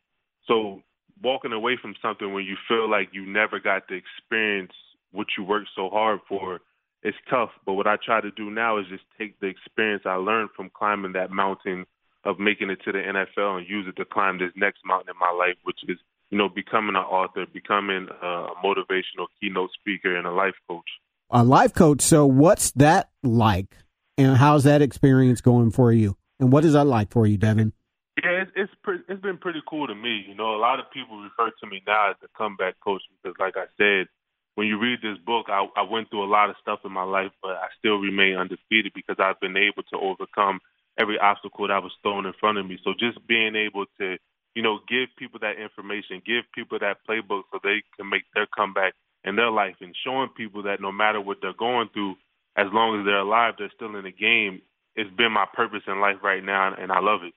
So 0.48 0.82
walking 1.22 1.54
away 1.54 1.78
from 1.82 1.96
something 2.02 2.34
when 2.34 2.46
you 2.46 2.58
feel 2.68 2.90
like 2.90 3.10
you 3.14 3.26
never 3.26 3.60
got 3.60 3.88
to 3.88 3.96
experience 3.96 4.74
what 5.12 5.28
you 5.38 5.44
worked 5.44 5.70
so 5.76 5.90
hard 5.90 6.20
for, 6.28 6.60
it's 7.04 7.18
tough. 7.30 7.50
But 7.66 7.74
what 7.74 7.88
I 7.88 7.98
try 8.04 8.22
to 8.22 8.32
do 8.32 8.50
now 8.50 8.78
is 8.78 8.86
just 8.90 9.04
take 9.18 9.40
the 9.40 9.48
experience 9.48 10.04
I 10.06 10.16
learned 10.16 10.50
from 10.56 10.70
climbing 10.74 11.14
that 11.14 11.32
mountain 11.32 11.86
of 12.24 12.40
making 12.40 12.70
it 12.70 12.80
to 12.86 12.92
the 12.92 13.00
NFL 13.00 13.58
and 13.58 13.68
use 13.68 13.88
it 13.88 13.96
to 14.00 14.06
climb 14.06 14.38
this 14.38 14.52
next 14.56 14.82
mountain 14.86 15.10
in 15.10 15.20
my 15.20 15.32
life, 15.32 15.58
which 15.64 15.80
is, 15.88 15.98
you 16.30 16.38
know, 16.38 16.48
becoming 16.48 16.96
an 16.96 17.02
author, 17.02 17.46
becoming 17.52 18.08
a 18.22 18.48
motivational 18.64 19.28
keynote 19.40 19.72
speaker, 19.74 20.16
and 20.16 20.28
a 20.28 20.32
life 20.32 20.54
coach. 20.68 20.88
A 21.32 21.44
life 21.44 21.74
coach. 21.74 22.02
So, 22.02 22.26
what's 22.26 22.72
that 22.72 23.10
like? 23.24 23.76
And 24.18 24.38
how's 24.38 24.66
that 24.66 24.82
experience 24.82 25.42
going 25.42 25.72
for 25.72 25.92
you? 25.92 26.18
And 26.40 26.52
what 26.52 26.66
is 26.66 26.74
that 26.74 26.86
like 26.86 27.12
for 27.12 27.26
you, 27.26 27.38
Devon? 27.38 27.74
Yeah, 28.22 28.44
it's 28.44 28.52
it's, 28.56 28.74
pre- 28.84 29.04
it's 29.08 29.22
been 29.22 29.38
pretty 29.38 29.62
cool 29.68 29.88
to 29.88 29.96
me. 29.96 30.26
You 30.28 30.36
know, 30.36 30.56
a 30.56 30.60
lot 30.60 30.80
of 30.80 30.92
people 30.92 31.22
refer 31.22 31.52
to 31.62 31.68
me 31.68 31.82
now 31.88 32.12
as 32.12 32.18
the 32.22 32.28
comeback 32.38 32.76
coach 32.84 33.02
because, 33.24 33.36
like 33.40 33.56
I 33.56 33.66
said, 33.78 34.08
when 34.56 34.68
you 34.68 34.78
read 34.78 35.00
this 35.02 35.18
book, 35.26 35.48
I, 35.50 35.66
I 35.78 35.84
went 35.84 36.10
through 36.10 36.26
a 36.26 36.30
lot 36.30 36.50
of 36.50 36.58
stuff 36.62 36.80
in 36.84 36.92
my 36.92 37.04
life, 37.04 37.32
but 37.42 37.52
I 37.52 37.68
still 37.80 37.98
remain 37.98 38.36
undefeated 38.36 38.92
because 38.94 39.16
I've 39.18 39.40
been 39.40 39.56
able 39.56 39.84
to 39.94 39.98
overcome 39.98 40.60
every 41.00 41.18
obstacle 41.18 41.68
that 41.68 41.82
was 41.82 41.94
thrown 42.04 42.26
in 42.26 42.34
front 42.40 42.58
of 42.58 42.68
me. 42.68 42.78
So 42.84 42.92
just 43.00 43.26
being 43.28 43.56
able 43.56 43.86
to, 44.00 44.18
you 44.56 44.62
know, 44.62 44.80
give 44.90 45.08
people 45.18 45.40
that 45.42 45.56
information, 45.62 46.22
give 46.26 46.44
people 46.54 46.80
that 46.80 46.98
playbook 47.08 47.44
so 47.52 47.60
they 47.64 47.82
can 47.96 48.10
make 48.10 48.24
their 48.36 48.48
comeback 48.54 48.94
in 49.24 49.36
their 49.36 49.52
life 49.52 49.76
and 49.82 49.96
showing 50.04 50.30
people 50.36 50.64
that 50.64 50.82
no 50.82 50.92
matter 50.92 51.22
what 51.22 51.38
they're 51.42 51.54
going 51.54 51.90
through, 51.94 52.16
as 52.56 52.68
long 52.74 53.00
as 53.00 53.06
they're 53.06 53.20
alive, 53.20 53.54
they're 53.58 53.72
still 53.76 53.96
in 53.96 54.04
the 54.04 54.12
game. 54.12 54.62
It's 54.96 55.10
been 55.16 55.32
my 55.32 55.46
purpose 55.54 55.84
in 55.88 56.00
life 56.02 56.18
right 56.24 56.44
now, 56.44 56.74
and 56.78 56.92
I 56.92 57.00
love 57.00 57.22
it. 57.24 57.34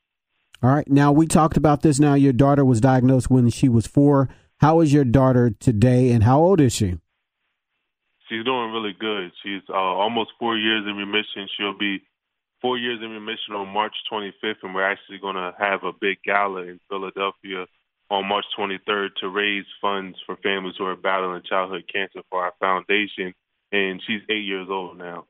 All 0.62 0.70
right. 0.70 0.88
Now, 0.88 1.12
we 1.12 1.26
talked 1.26 1.56
about 1.56 1.82
this. 1.82 2.00
Now, 2.00 2.14
your 2.14 2.32
daughter 2.32 2.64
was 2.64 2.80
diagnosed 2.80 3.30
when 3.30 3.50
she 3.50 3.68
was 3.68 3.86
four. 3.86 4.28
How 4.58 4.80
is 4.80 4.92
your 4.92 5.04
daughter 5.04 5.50
today, 5.50 6.10
and 6.10 6.24
how 6.24 6.40
old 6.40 6.60
is 6.60 6.72
she? 6.72 6.98
She's 8.28 8.44
doing 8.44 8.72
really 8.72 8.94
good. 8.98 9.30
She's 9.42 9.62
uh, 9.68 9.74
almost 9.74 10.30
four 10.38 10.56
years 10.56 10.84
in 10.88 10.96
remission. 10.96 11.46
She'll 11.56 11.76
be 11.76 12.02
four 12.62 12.78
years 12.78 13.00
in 13.02 13.10
remission 13.10 13.54
on 13.54 13.68
March 13.68 13.94
25th, 14.10 14.62
and 14.62 14.74
we're 14.74 14.90
actually 14.90 15.18
going 15.18 15.36
to 15.36 15.52
have 15.58 15.84
a 15.84 15.92
big 15.92 16.16
gala 16.24 16.62
in 16.62 16.80
Philadelphia 16.88 17.66
on 18.14 18.28
March 18.28 18.44
23rd 18.58 19.08
to 19.20 19.28
raise 19.28 19.64
funds 19.80 20.16
for 20.24 20.36
families 20.36 20.74
who 20.78 20.86
are 20.86 20.96
battling 20.96 21.42
childhood 21.48 21.84
cancer 21.92 22.20
for 22.30 22.44
our 22.44 22.52
foundation. 22.60 23.34
And 23.72 24.00
she's 24.06 24.20
eight 24.30 24.44
years 24.44 24.68
old 24.70 24.98
now. 24.98 25.26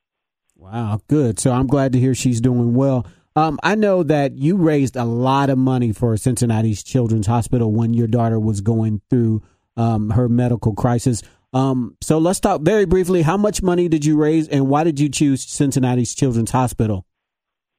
Wow, 0.56 1.00
good. 1.08 1.40
So 1.40 1.50
I'm 1.50 1.66
glad 1.66 1.92
to 1.92 1.98
hear 1.98 2.14
she's 2.14 2.40
doing 2.40 2.74
well. 2.74 3.06
Um, 3.36 3.58
I 3.62 3.74
know 3.74 4.02
that 4.04 4.36
you 4.36 4.56
raised 4.56 4.96
a 4.96 5.04
lot 5.04 5.50
of 5.50 5.58
money 5.58 5.92
for 5.92 6.16
Cincinnati's 6.16 6.84
Children's 6.84 7.26
Hospital 7.26 7.72
when 7.72 7.94
your 7.94 8.06
daughter 8.06 8.38
was 8.38 8.60
going 8.60 9.00
through 9.10 9.42
um, 9.76 10.10
her 10.10 10.28
medical 10.28 10.74
crisis. 10.74 11.22
Um, 11.52 11.96
so 12.00 12.18
let's 12.18 12.38
talk 12.38 12.60
very 12.60 12.84
briefly. 12.84 13.22
How 13.22 13.36
much 13.36 13.62
money 13.62 13.88
did 13.88 14.04
you 14.04 14.16
raise, 14.16 14.46
and 14.48 14.68
why 14.68 14.84
did 14.84 15.00
you 15.00 15.08
choose 15.08 15.42
Cincinnati's 15.42 16.14
Children's 16.14 16.50
Hospital? 16.50 17.06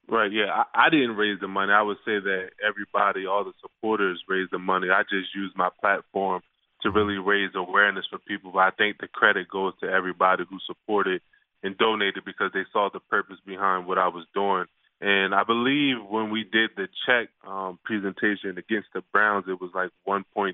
Right. 0.08 0.32
Yeah, 0.32 0.46
I, 0.54 0.88
I 0.88 0.90
didn't 0.90 1.16
raise 1.16 1.40
the 1.40 1.48
money. 1.48 1.72
I 1.72 1.82
would 1.82 1.98
say 2.06 2.20
that 2.20 2.50
everybody, 2.66 3.26
all 3.26 3.44
the 3.44 3.54
supporters, 3.62 4.22
raised 4.28 4.52
the 4.52 4.60
money. 4.60 4.90
I 4.90 5.02
just 5.04 5.34
used 5.36 5.58
my 5.58 5.70
platform 5.82 6.42
to 6.84 6.92
really 6.92 7.18
raise 7.18 7.52
awareness 7.56 8.06
for 8.10 8.20
people. 8.20 8.52
But 8.52 8.60
I 8.60 8.72
think 8.72 8.98
the 9.00 9.08
credit 9.08 9.50
goes 9.50 9.74
to 9.82 9.88
everybody 9.88 10.44
who 10.50 10.58
supported 10.68 11.22
and 11.64 11.78
donated 11.78 12.24
because 12.26 12.52
they 12.54 12.66
saw 12.72 12.90
the 12.94 13.00
purpose 13.00 13.38
behind 13.46 13.88
what 13.88 13.98
I 13.98 14.08
was 14.10 14.26
doing. 14.34 14.66
And 15.02 15.34
I 15.34 15.44
believe 15.44 15.98
when 16.08 16.30
we 16.30 16.44
did 16.44 16.72
the 16.78 16.88
check 17.06 17.30
um, 17.46 17.80
presentation 17.84 18.58
against 18.58 18.90
the 18.94 19.02
Browns, 19.12 19.46
it 19.48 19.60
was 19.60 19.72
like 19.74 19.90
1.3 20.08 20.54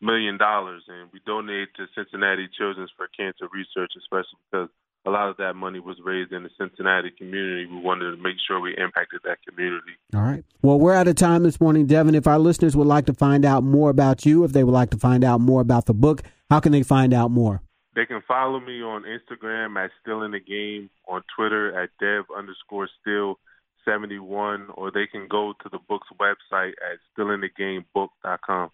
million 0.00 0.38
dollars, 0.38 0.82
and 0.88 1.10
we 1.12 1.20
donated 1.26 1.68
to 1.76 1.86
Cincinnati 1.94 2.48
Children's 2.56 2.90
for 2.96 3.06
Cancer 3.08 3.48
Research, 3.52 3.92
especially 3.98 4.40
because 4.50 4.68
a 5.06 5.10
lot 5.10 5.28
of 5.28 5.36
that 5.38 5.54
money 5.54 5.80
was 5.80 5.96
raised 6.04 6.32
in 6.32 6.42
the 6.42 6.50
Cincinnati 6.58 7.10
community. 7.10 7.66
We 7.66 7.80
wanted 7.80 8.10
to 8.10 8.22
make 8.22 8.36
sure 8.46 8.60
we 8.60 8.76
impacted 8.76 9.20
that 9.24 9.38
community. 9.48 9.92
All 10.14 10.20
right. 10.20 10.44
Well, 10.62 10.78
we're 10.78 10.94
out 10.94 11.08
of 11.08 11.14
time 11.14 11.42
this 11.42 11.60
morning, 11.60 11.86
Devon. 11.86 12.14
If 12.14 12.26
our 12.26 12.38
listeners 12.38 12.76
would 12.76 12.86
like 12.86 13.06
to 13.06 13.14
find 13.14 13.44
out 13.44 13.64
more 13.64 13.90
about 13.90 14.26
you, 14.26 14.44
if 14.44 14.52
they 14.52 14.62
would 14.62 14.74
like 14.74 14.90
to 14.90 14.98
find 14.98 15.24
out 15.24 15.40
more 15.40 15.60
about 15.60 15.86
the 15.86 15.94
book, 15.94 16.22
how 16.50 16.60
can 16.60 16.72
they 16.72 16.82
find 16.82 17.14
out 17.14 17.30
more? 17.30 17.62
They 17.96 18.06
can 18.06 18.22
follow 18.28 18.60
me 18.60 18.82
on 18.82 19.04
Instagram 19.04 19.82
at 19.82 19.90
Still 20.00 20.22
in 20.22 20.32
the 20.32 20.40
Game, 20.40 20.90
on 21.08 21.22
Twitter 21.34 21.80
at 21.80 21.90
Dev 21.98 22.24
underscore 22.36 22.88
Still 23.00 23.38
71, 23.84 24.68
or 24.74 24.90
they 24.90 25.06
can 25.06 25.26
go 25.28 25.54
to 25.62 25.68
the 25.70 25.78
book's 25.88 26.08
website 26.20 26.72
at 26.72 26.98
stillinthegamebook.com. 27.18 28.70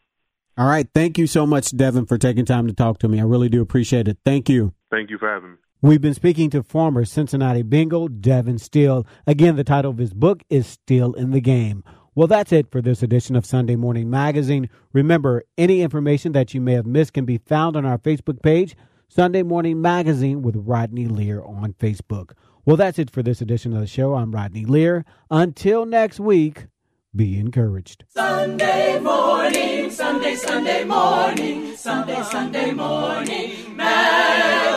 All 0.59 0.67
right. 0.67 0.89
Thank 0.95 1.19
you 1.19 1.27
so 1.27 1.47
much, 1.47 1.77
Devon, 1.77 2.07
for 2.07 2.19
taking 2.19 2.45
time 2.45 2.67
to 2.67 2.73
talk 2.73 2.99
to 3.01 3.09
me. 3.09 3.21
I 3.21 3.25
really 3.25 3.49
do 3.49 3.63
appreciate 3.63 4.09
it. 4.09 4.19
Thank 4.25 4.49
you. 4.49 4.73
Thank 4.91 5.11
you 5.11 5.19
for 5.19 5.29
having 5.29 5.53
me. 5.53 5.57
We've 5.83 6.01
been 6.01 6.15
speaking 6.15 6.49
to 6.51 6.63
former 6.63 7.05
Cincinnati 7.05 7.61
Bengal 7.61 8.09
Devon 8.09 8.57
Still. 8.57 9.07
Again, 9.27 9.57
the 9.57 9.63
title 9.63 9.91
of 9.91 9.99
his 9.99 10.15
book 10.15 10.43
is 10.49 10.67
Still 10.67 11.13
in 11.13 11.33
the 11.33 11.41
Game. 11.41 11.85
Well, 12.15 12.27
that's 12.27 12.51
it 12.51 12.71
for 12.71 12.81
this 12.81 13.03
edition 13.03 13.37
of 13.37 13.45
Sunday 13.45 13.77
Morning 13.77 14.09
Magazine. 14.09 14.71
Remember, 14.95 15.45
any 15.59 15.83
information 15.83 16.33
that 16.33 16.55
you 16.55 16.63
may 16.63 16.73
have 16.73 16.87
missed 16.87 17.13
can 17.13 17.27
be 17.27 17.37
found 17.37 17.77
on 17.77 17.85
our 17.85 17.99
Facebook 17.99 18.43
page, 18.43 18.75
Sunday 19.09 19.43
Morning 19.43 19.83
Magazine 19.83 20.41
with 20.41 20.57
Rodney 20.57 21.09
Lear 21.09 21.43
on 21.43 21.75
Facebook. 21.75 22.33
Well, 22.65 22.79
that's 22.79 22.99
it 22.99 23.11
for 23.11 23.23
this 23.23 23.43
edition 23.43 23.75
of 23.75 23.81
the 23.81 23.87
show. 23.87 24.15
I'm 24.15 24.33
Rodney 24.33 24.65
Lear. 24.65 25.05
Until 25.31 25.85
next 25.85 26.19
week, 26.19 26.69
be 27.17 27.39
encouraged. 27.39 28.05
Sunday 28.11 28.99
morning, 29.01 29.91
Sunday, 29.91 30.37
Sunday 30.37 30.85
morning, 30.85 31.75
Sunday, 31.77 32.23
Sunday 32.23 32.73
morning, 32.73 33.75
magazine. 33.77 34.77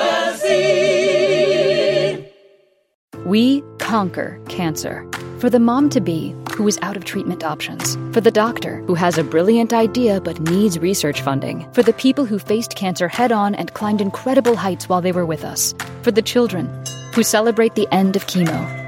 We 3.26 3.62
conquer 3.80 4.40
cancer. 4.48 5.06
For 5.40 5.50
the 5.50 5.60
mom 5.60 5.90
to 5.92 6.02
be 6.02 6.36
who 6.56 6.68
is 6.68 6.80
out 6.82 6.98
of 6.98 7.06
treatment 7.06 7.44
options. 7.44 7.96
For 8.14 8.20
the 8.22 8.32
doctor 8.32 8.78
who 8.88 8.96
has 8.96 9.18
a 9.18 9.24
brilliant 9.24 9.72
idea 9.72 10.20
but 10.20 10.42
needs 10.42 10.80
research 10.80 11.22
funding. 11.22 11.66
For 11.74 11.84
the 11.84 11.94
people 11.94 12.26
who 12.26 12.40
faced 12.40 12.76
cancer 12.76 13.08
head 13.08 13.32
on 13.32 13.56
and 13.56 13.74
climbed 13.74 14.02
incredible 14.02 14.58
heights 14.58 14.90
while 14.90 15.02
they 15.02 15.14
were 15.14 15.26
with 15.26 15.46
us. 15.46 15.74
For 16.02 16.12
the 16.12 16.22
children 16.22 16.68
who 17.14 17.24
celebrate 17.24 17.76
the 17.76 17.88
end 17.94 18.16
of 18.18 18.26
chemo. 18.28 18.79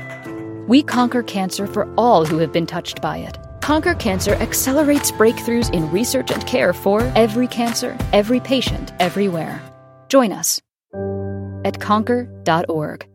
We 0.71 0.81
conquer 0.81 1.21
cancer 1.21 1.67
for 1.67 1.93
all 1.97 2.25
who 2.25 2.37
have 2.37 2.53
been 2.53 2.65
touched 2.65 3.01
by 3.01 3.17
it. 3.17 3.37
Conquer 3.59 3.93
Cancer 3.93 4.35
accelerates 4.35 5.11
breakthroughs 5.11 5.69
in 5.73 5.91
research 5.91 6.31
and 6.31 6.47
care 6.47 6.71
for 6.71 7.01
every 7.13 7.47
cancer, 7.47 7.97
every 8.13 8.39
patient, 8.39 8.93
everywhere. 9.01 9.61
Join 10.07 10.31
us 10.31 10.61
at 11.65 11.81
conquer.org. 11.81 13.05